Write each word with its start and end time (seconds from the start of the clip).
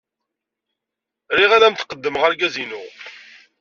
Riɣ 1.37 1.51
ad 1.53 1.63
am-d-qeddmeɣ 1.63 2.23
argaz-inu. 2.23 2.83